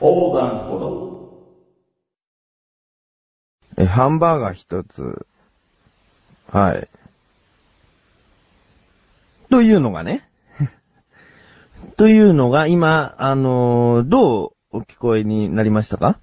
[0.00, 1.10] 横断歩道。
[3.76, 5.26] え、ハンバーガー一つ。
[6.50, 6.88] はい。
[9.50, 10.26] というのがね。
[11.96, 16.18] というのが今、あのーどうお聞こえになりましたか？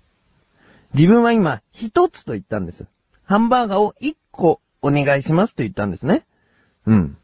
[0.93, 2.85] 自分は今、一つと言ったんです。
[3.25, 6.25] ハンバーガーを一個お願いしますと言ったんですね。
[6.85, 7.17] うん。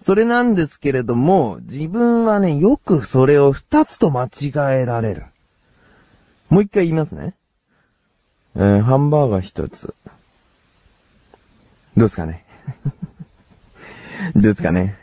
[0.00, 5.26] それなんですけれども、自分はね、よくそれを二つと間違えられる。
[6.48, 7.34] もう一回言いますね。
[8.56, 9.94] えー、ハンバーガー一つ。
[11.96, 12.44] どうですかね？
[14.34, 14.96] どうですかね？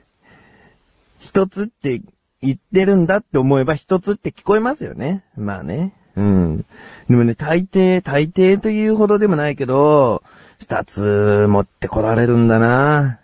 [1.20, 2.02] 一つって
[2.42, 5.24] 言ってるんだって思えば一つって聞こえますよね。
[5.38, 5.94] まあね。
[6.16, 6.66] うん。
[7.10, 10.24] でもね、大抵、大抵というほどでもないけど、
[10.60, 13.20] 二つ持ってこられるんだな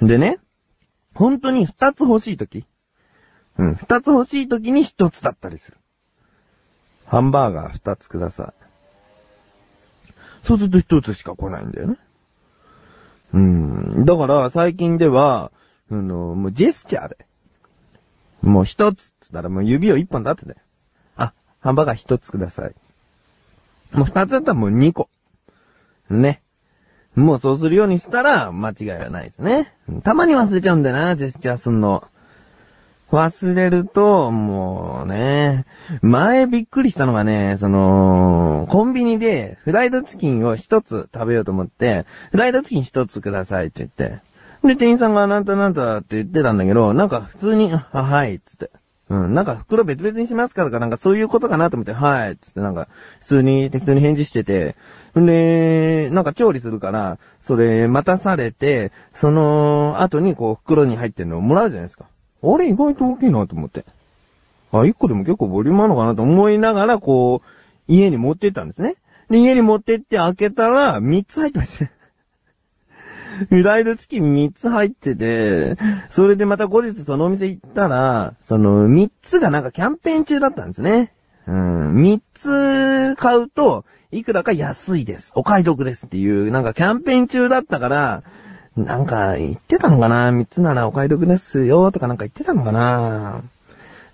[0.00, 0.06] うん。
[0.06, 0.38] でね、
[1.14, 2.64] 本当に二つ欲しいとき。
[3.58, 3.74] うん。
[3.74, 5.76] 二つ欲しいときに一つだったりする。
[7.06, 8.68] ハンバーガー二つください。
[10.42, 11.96] そうすると一つしか来ないんだよね。
[13.32, 14.04] うん。
[14.04, 15.52] だから、最近では、
[15.90, 17.26] あの、もうジェスチャーで。
[18.42, 20.56] もう一つっつったらもう指を一本立てて。
[21.16, 22.74] あ、ハンバーガー一つください。
[23.92, 25.08] もう二つだったらもう二個。
[26.08, 26.42] ね。
[27.14, 29.74] もうそうするようにしたら間違いはないですね。
[30.04, 32.04] たまに忘れちゃうんだよな、ジェスチャーすんの。
[33.10, 35.64] 忘れると、もうね、
[36.02, 44.20] 前びっくりしたのがね、その、コンビニでフライドチキンを一つ食べようと思って、フライドチキン一つくださいって言って。
[44.62, 48.70] で、店員さんがなんとなんとって言ってたんだけど、なんか普通に、あ、はい、つって。
[49.10, 52.88] うん、なんか袋別々にしますからかなんかそういうことかなと思って、はい、つってなんか
[53.20, 54.76] 普通に適当に返事してて、
[55.18, 62.04] んで、なんか調理するから、それ待たされて、その後にこう袋に入ってるのをもらうじゃないですか。
[62.42, 63.84] あれ意外と大きいなと思って。
[64.72, 68.96] あ、一個でも結構ボリュームあるのかなと思いながら、こう、家に持ってったんですね。
[69.30, 71.90] で、家に持ってって開けたら、三つ入ってました。
[73.48, 75.76] フライドチキン3つ入ってて、
[76.10, 81.12] それでまた後日そのお店行ったら、その3つがなんかキャンペーン中だったんですね。
[81.46, 85.32] うん、3つ買うと、いくらか安いです。
[85.34, 88.22] お買い得ですっていう、なんかキャンペーン中だったから、
[88.84, 93.42] なんか言ってたのかな ?3 つならお買い得ですよとかなんか言ってたのかな？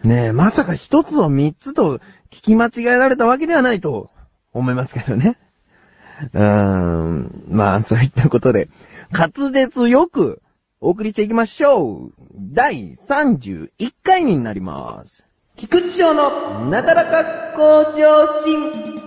[0.02, 1.98] ねえ、まさか1つを3つと
[2.30, 4.10] 聞き間違えられたわけではないと
[4.52, 5.38] 思いますけどね。
[6.32, 8.68] うーん、まあそういったことで、
[9.10, 10.42] 滑舌よく
[10.80, 12.12] お送りしていきましょう。
[12.36, 15.24] 第31回になります。
[15.56, 19.03] 菊池賞のなだらか向上心。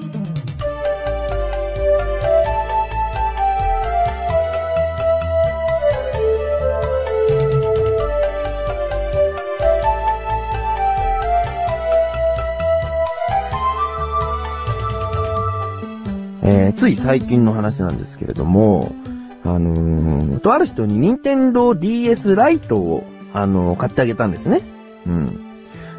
[16.49, 18.95] えーつい最近の話なんですけれども、
[19.43, 23.03] あのーとある人に任天堂 DS ライトを、
[23.33, 24.61] あのー買ってあげたんですね。
[25.05, 25.43] うん。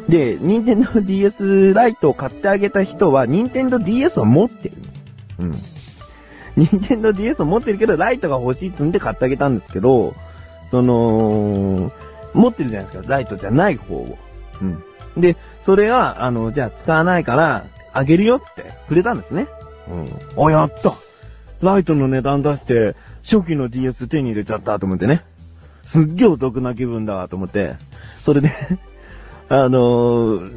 [0.09, 5.03] で、任天堂 DS ライトを買ってあげた人は、任天堂 DS を持ってるんです。
[5.37, 5.51] うん。
[6.65, 10.15] 任天堂 DS を持ってるけど、ライトが欲しいっつんで買ってあげたんですけど、
[10.71, 11.91] その、
[12.33, 14.17] 持ってるじゃないですか、ライトじゃない方を。
[14.61, 15.21] うん。
[15.21, 19.47] で、それは、あの、じゃあ使わないから、あげるよっつってくれたんですね。
[19.89, 20.45] うん。
[20.45, 20.95] あ、やった
[21.61, 25.23] ライトの値段出して、初期の DS 手に入れちゃったと思ってね。
[25.85, 27.75] すっげえお得な気分だと思って。
[28.21, 28.51] それで、
[29.49, 30.51] あのー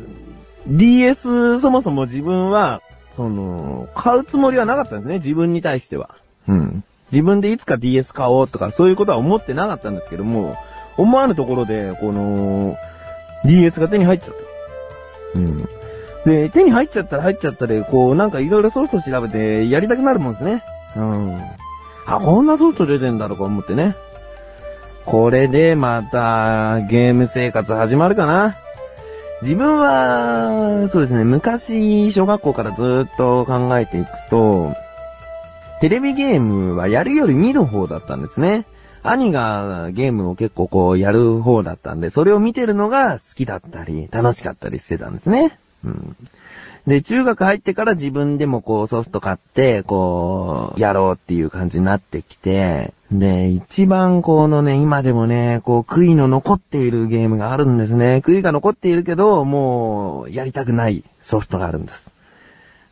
[0.67, 2.83] DS そもそも自分は、
[3.13, 6.15] その、買うつもりはなかったんですね、自分に対しては。
[6.47, 6.85] うん。
[7.11, 10.57] 自分でいつか DS 買おうとか、そういうことは思ってなかったんですけども、
[10.97, 12.77] 思わぬところで、この、
[13.45, 14.37] DS が手に入っちゃっ
[15.35, 15.39] た。
[15.39, 15.69] うん。
[16.25, 20.63] で、手に入っちゃったら入っちゃったで、こう、なんかいろいろソフト調べてやりたくなるもんですね。
[20.97, 21.37] うん。
[22.07, 23.97] あ、こんなソフト出てんだとか思ってね。
[25.05, 28.57] これでまた、ゲーム生活始まるかな。
[29.43, 34.75] 自分は、そうですね、昔、小学校からずっと考えていくと、
[35.81, 38.65] テレビゲームはやるより見る方だったんですね。
[39.03, 45.59] 兄がゲームを結構こうやる方だったんで、それを見てるのが好きだったり、楽しかったりしてたんですね。
[46.87, 58.23] で、中学入ってから自分でもこうソフト買って、こう、やろうっていう感じになってきて、で、一番このね、今でもね、こう、悔いの残っているゲームがあるんですね。
[58.25, 62.11] 悔いが残っているけど、もう、やりたくないソフトがあるんです。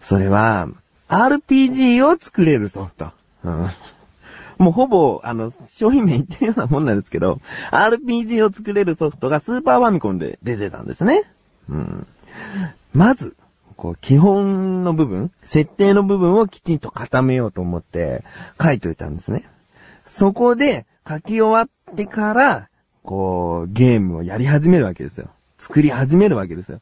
[0.02, 0.68] それは、
[1.08, 3.10] RPG を作れるソフト。
[3.44, 3.66] うん。
[4.58, 7.40] もうほぼ、あの、商品名言ってるようなもんなんですけど、
[7.72, 11.24] RPG を作れるソフトがスーパーファミコンで出てたんですね。
[11.68, 12.06] うん。
[12.92, 13.36] まず、
[13.76, 18.24] こう、基本の部分、設定の部分をきちんと固めようと思って
[18.60, 19.44] 書いといたんですね。
[20.06, 22.68] そこで書き終わってから、
[23.02, 25.28] こう、ゲームをやり始めるわけですよ。
[25.58, 26.80] 作り始めるわけですよ。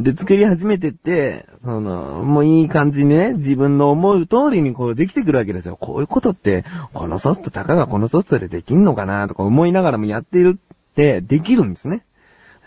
[0.00, 5.76] で、作り始めてって、その、もういい感じにね、自分の思う通りにこうできてくるわけですよ。
[5.76, 12.04] こういうことって、このソフト、たかがこのソフトでできんのかなとか思いながらもやっているってできるんですね。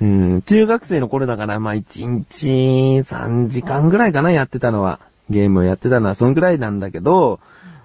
[0.02, 2.50] うん、中学生の頃だから、まあ、1日
[3.00, 5.00] 3時間ぐらいかな、やってたのは。
[5.30, 7.40] ゲームをやってたのはそんぐらいなんだけど、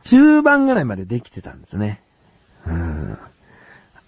[0.04, 2.00] 中盤ぐらいまでできてたんですね。
[2.66, 3.18] うん。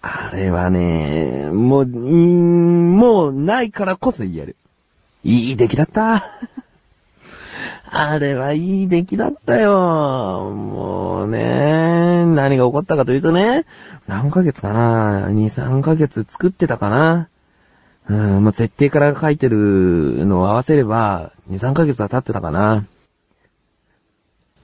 [0.01, 4.55] あれはね、もう、んもうないからこそ言える。
[5.23, 6.25] いい出来だった。
[7.95, 10.51] あれはいい出来だったよ。
[10.51, 13.65] もうね、何が起こったかというとね、
[14.07, 17.29] 何ヶ月かな ?2、3ヶ月作ってたかな
[18.09, 22.85] うん、もう設定から書いてるのを合わせれば、2、3ヶ月は経ってたかな。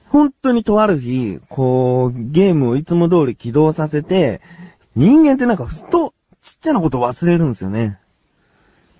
[0.08, 4.40] 本当にとある日、こう、ゲームをいつも通り起動させて、
[4.96, 7.98] 人間ってなんかふっとちっちゃなこと忘れるんですよね。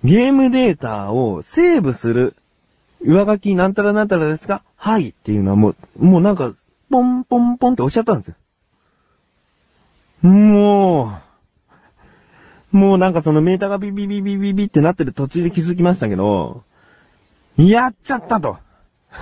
[0.03, 2.35] ゲームデータをセーブする。
[3.03, 6.53] 上書きなんたらなんたらですかはいっていうのはもう、もうなんか、
[6.89, 8.35] ポンポンポンって押しちゃったんですよ。
[10.29, 11.30] もう、
[12.71, 16.63] もうなんかそのメーターがビビビビビビってなってる途中で気づきましたけど、
[17.57, 18.57] やっちゃったと。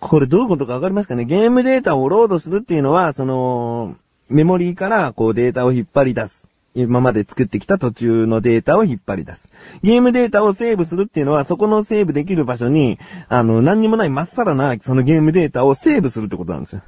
[0.00, 1.24] これどういうことかわかりますかね？
[1.24, 3.96] ゲームデータをロードするっていうのは、その、
[4.28, 6.46] メモリーからこうデータを引っ張り出す。
[6.74, 9.48] 今まで作ってきた途中のデータを引っ張り出す。
[9.82, 12.98] ゲームデータをセーブするっていうのは、そこのセーブできる場所に、
[13.28, 16.82] あの、何にもないまっさらな、そのゲームデータをセーブするってことなんですよ。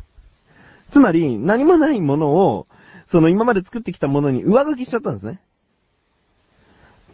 [0.91, 2.67] つまり、何もないものを、
[3.07, 5.41] その今まで作ってきたものに上書きしちゃったんですね。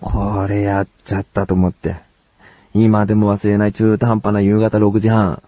[0.00, 1.96] これやっちゃったと思って。
[2.74, 5.42] 今でも忘れない中途半端な夕方6時半。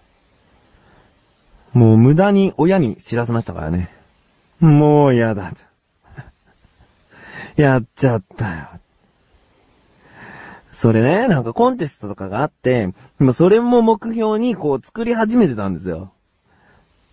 [1.72, 3.90] もう無駄に親に知らせましたからね。
[4.60, 5.52] もう嫌だ。
[7.56, 8.68] やっちゃったよ。
[10.72, 16.12] それね、なんかコンテストとかがあって、まそれも目標にこう作り始めてたんですよ。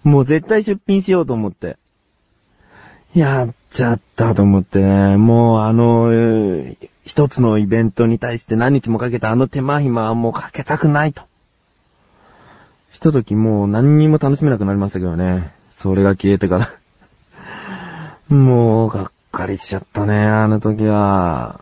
[0.04, 1.78] もう絶対出品しようと思って。
[3.14, 6.12] やっちゃったと思ってね、もうあの、
[7.06, 11.24] 一つのイベントに対して何日もかけたあの手間暇はもうかけたくないと。
[12.92, 15.52] ひとときもう何にも楽しめなくなりましたけどね。
[15.72, 16.58] それが消えてか
[18.30, 18.36] ら。
[18.36, 21.60] もう、がっかりしちゃったね、あの時は。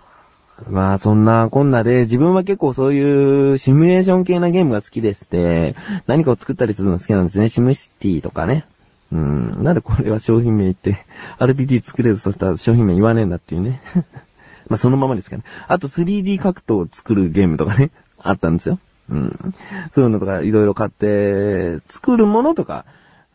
[0.68, 5.76] まあ、そんなこんなで、自分は結構そういうシミュレーション系なゲームが好きでして、
[6.06, 7.50] 何かを作ったりするの好きなんですね。
[7.50, 8.66] シムシティとかね。
[9.12, 9.64] うん。
[9.64, 10.98] なんでこれは商品名言って、
[11.40, 13.82] RPG 作れるとしたら商品名言わねえんだっていうね。
[14.70, 15.44] まあ、そのままですかね。
[15.68, 17.90] あと 3D 格闘を作るゲームとかね、
[18.20, 18.80] あったんですよ。
[19.10, 19.54] うん。
[19.94, 22.86] そういうのとかいろいろ買って、作るものとか、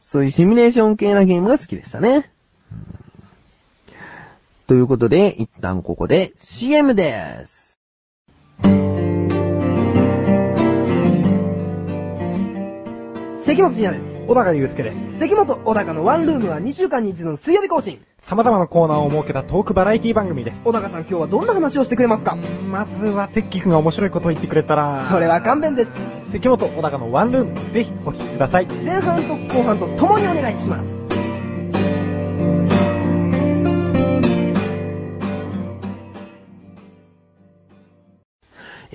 [0.01, 2.31] そういうシミュレーション系なゲームが好きでしたね。
[4.69, 7.65] ということで、一旦ここで CM です。
[13.45, 14.14] 関本信也です。
[14.27, 15.19] 小高祐介です。
[15.19, 18.01] 関本小高のワンルームは2週間に一度の水曜日更新。
[18.23, 20.61] 様々なコーナーを設けたトークバラエティ番組です。
[20.65, 22.37] 小高さん今日はどんな話をしてくれますか？
[22.37, 25.91] まずは、関君が面白いことを言ってくれたら、それは勘弁です。
[26.33, 28.67] 関本小高のワンルーム、ぜひお聞きください。
[28.67, 31.04] 前半と後半と共にお願いします。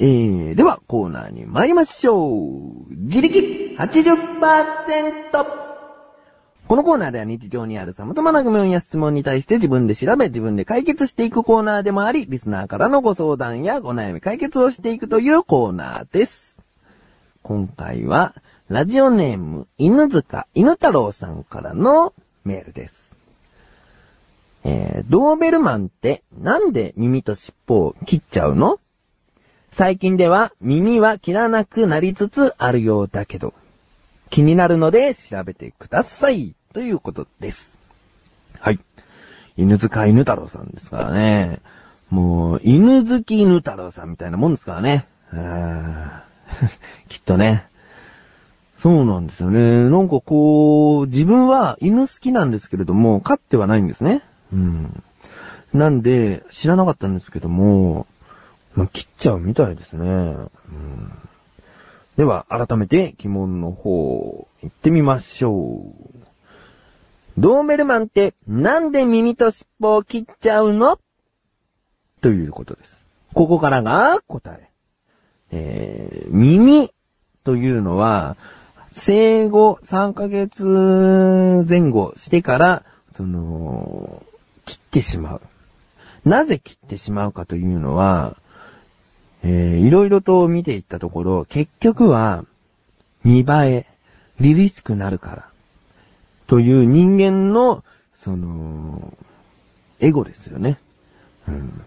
[0.02, 2.86] えー、ではコーナーに参りましょう。
[2.90, 4.16] 自力 80%!
[6.70, 16.64] このコーナーでは日常にある様々な疑問や質問に対して自分で調べ自分で解決していくコーナーでもあり、リスナーからのご相談やご悩み解決をしていくというコーナーです。
[17.44, 18.36] 今回は、
[18.70, 22.14] ラジオネーム、犬塚犬太郎さんからの
[22.46, 23.18] メールです。
[24.64, 28.80] えー、ドーベルマンってなんで耳と尻尾を切っちゃうの？
[29.72, 33.54] 最近では耳は切らなくなりつつあるようだけど、
[34.30, 36.54] 気になるので調べてください。
[36.74, 37.80] ということです。
[38.60, 38.80] はい。
[39.58, 41.60] 犬塚犬太郎さんですからね。
[42.10, 45.08] もう、犬好き犬太郎さんみたいなもんですからね。
[47.08, 47.68] きっとね。
[48.78, 49.90] そうなんですよね。
[49.90, 54.24] なんかこう、自分は犬好きなんですけれども、飼ってはないんですね。
[54.54, 55.04] うん。
[55.74, 58.08] なんで、知らなかったんですけども、
[58.80, 60.08] まあ、切っちゃうみたいですね。
[60.08, 60.50] うん、
[62.16, 65.84] では、改めて疑問の方、行ってみましょ
[66.16, 66.20] う。
[67.38, 70.98] ドーベルマンってなんで耳と尻尾を切っちゃうの？
[72.22, 73.04] ということです。
[73.34, 74.70] ここからが答え。
[75.52, 76.94] えー、耳
[77.44, 78.38] というのは、
[78.94, 84.24] 生後3ヶ月前後してから、その、
[84.66, 85.42] 切ってしまう。
[86.24, 88.38] なぜ切ってしまうかというのは、
[89.44, 92.44] えー、いろいろと見ていったところ、結局は、
[93.24, 93.86] 見栄え、
[94.40, 95.46] 凛々しくなるから。
[96.48, 97.84] という人間の、
[98.16, 99.14] その、
[100.00, 100.78] エゴですよね。
[101.48, 101.82] うん。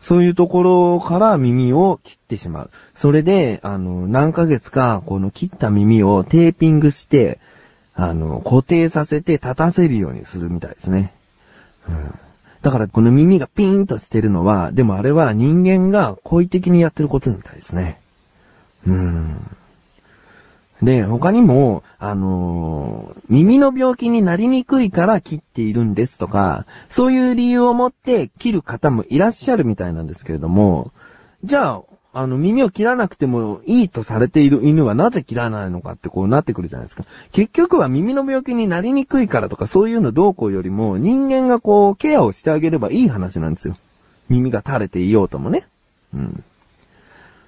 [0.00, 2.70] そういうところから耳を切ってしまう。
[2.94, 7.38] それで、あの、何ヶ月か、この切った耳をテーピングして、
[7.94, 11.14] あの、固定させて立たせるようにするみたいですね。
[11.88, 12.18] うん。
[12.64, 18.00] だからこの耳がピーンとしてるのは、でもあれは人間が好意的にやってることみたいですね。
[18.86, 19.56] うーん。
[20.82, 30.90] で、他にも、あのー耳の病気になりにくいから切っているんですとか、そういう理由を持って切る方もいらっしゃるみたいなんですけれども、
[31.44, 31.82] じゃあ、
[32.16, 37.04] あの、耳を切らなくてもいいとされている犬はなぜ切らないのかってこうなってくるじゃないですか。
[37.32, 43.76] 結局は耳の病気になりにくいからとかそういうのどうこうよりも人間がこうケアをしてあげればいい話なんですよ。
[44.28, 45.66] 耳が垂れていようともね。
[46.14, 46.44] うん。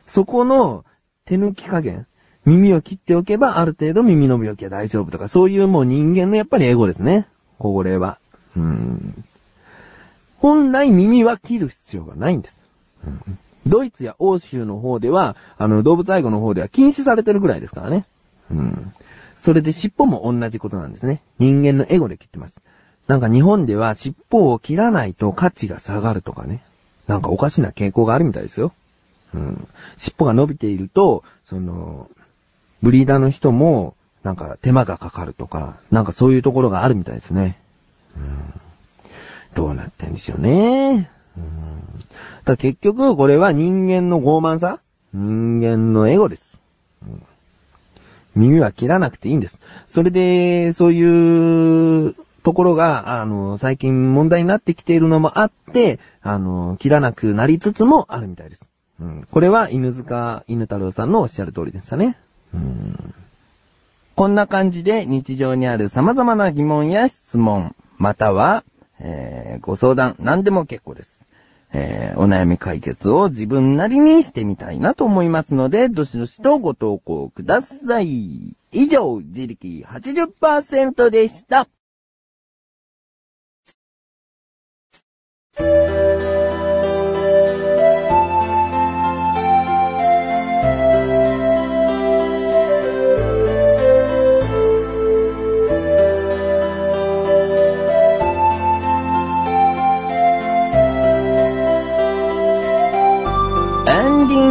[0.09, 0.85] そこの
[1.27, 2.07] 手抜き加減。
[2.45, 7.29] 耳を切っておけばある程度耳の病気は大丈夫とか、そういうもう人間のやっぱりエゴですね。
[7.59, 8.19] これは。
[8.57, 9.25] うん。
[10.39, 12.63] 本来耳は切る必要がないんです。
[13.07, 18.07] うんドイツや欧州の方では、あの、動物愛護の方では禁止されてるぐらいですからね。
[18.51, 18.93] うん。
[19.37, 21.23] それで尻尾も同じことなんですね。
[21.39, 22.61] 人間のエゴで切ってます。
[23.07, 26.63] なんか日本では尻尾を切らないと価値が下がるとかね。
[27.07, 28.73] なんかおかしな傾向があるみたいですよ。
[29.35, 29.69] うん。
[29.99, 32.09] 尻尾が伸びていると、その、
[32.83, 37.59] ブリーダーの人も、なんか手間がかかるとか、なんかそういうところがあるみたいですね。
[38.17, 38.61] うん。
[39.55, 41.11] どうなってんでしょうね。
[41.37, 42.05] うん。
[42.45, 44.81] だ結局、これは人間の傲慢さ
[45.13, 46.61] 人間のエゴです。
[48.35, 49.59] 耳は切らなくていいんです。
[49.89, 58.69] それで、そういうところが、あの、最近問題になってきているのもあって、あの、切らなくなりつつもあるみたいです。
[59.01, 62.17] うん、これは犬塚犬太郎さんのおっしゃる通りでしたね。
[62.55, 63.15] うん
[64.15, 68.65] こんな感じで日常にある様々な疑問や質問、または、
[68.99, 71.16] えーご相談、何でも結構です。
[71.73, 78.57] えーお悩み解決を自分なりにしてみたいなと思いますので、どしどしとご投稿ください。
[78.73, 81.69] 以上、自力80%でした。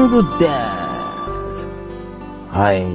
[0.06, 0.48] ングで
[1.54, 1.70] す。
[2.52, 2.86] はい。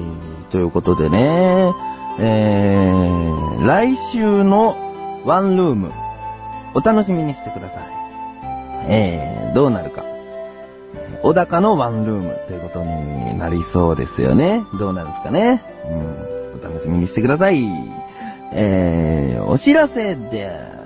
[0.51, 1.73] ということでね、
[2.19, 4.77] えー、来週の
[5.25, 5.93] ワンルーム、
[6.75, 7.83] お楽しみにしてください。
[8.89, 10.05] えー、どうなるか。
[11.23, 14.65] 小高のワンルームということになりそうですよね。
[14.79, 15.63] どうなんですかね。
[15.87, 17.65] うん、お楽しみにしてください。
[18.53, 20.80] えー、お知らせです。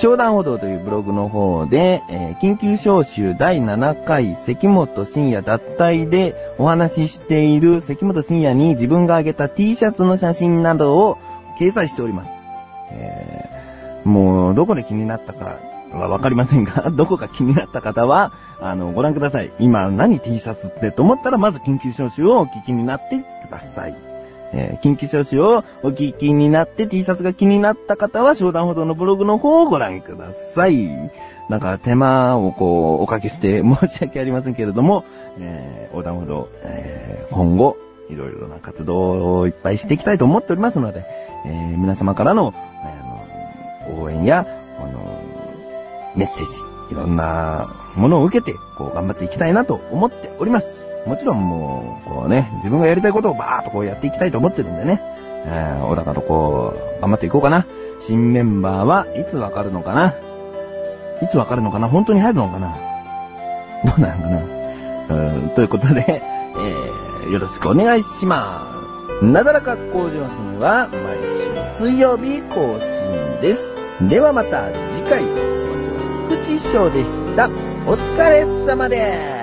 [0.00, 11.18] 商談歩道というブログの方で、えー緊急招集第7回関本深夜脱退でお話ししている関本深夜に自分が挙げた T シャツの写真などを
[11.58, 12.30] 掲載しております。
[12.92, 13.60] えー
[14.08, 15.58] もう、どこで気になったか
[15.92, 19.50] はわかりませんが、 どこか気になった方は、あの、ご覧ください。
[19.58, 24.09] 今、何 T シャツってと思ったら、まず緊急招集をお聞きになってください。
[24.52, 30.88] えー緊急招集をお聞きになって T シャツが気になった方は、商談ほどのブログの方をご覧ください。
[31.48, 35.04] なんか手間をこう、おかけして申し訳ありませんけれども、
[35.38, 37.76] えー横断歩道、えー今後、
[38.08, 41.04] いろいろな活動をいっぱいしていきたいと思っておりますので、
[41.46, 42.52] えー皆様からの、
[43.86, 44.46] あの応援や、
[44.78, 45.20] あの
[46.16, 46.52] メッセージ、
[46.92, 50.89] いろんなものを受けて、こう、頑張っていきたいなと思っております。
[51.06, 55.00] もちろんもう、こうね、自分がやりたいことをバーっとこうやっていきたいと思ってるんでね、
[55.46, 57.66] えー、小高とこう、頑張っていこうかな。
[58.00, 60.14] 新メンバーはいつわかるのかな？
[61.22, 61.88] いつわかるのかな？
[61.88, 62.76] 本当に入るのかな？
[63.84, 65.34] どうなのかな？
[65.34, 68.66] うん、ということで、えー、よろしくお願いしま
[69.20, 69.24] す。
[69.24, 71.18] なだらか向上心は毎
[71.78, 73.74] 週水曜日更新です。
[74.08, 75.24] ではまた次回、
[76.26, 77.48] 福地翔でした。
[77.86, 79.39] お疲れ様です。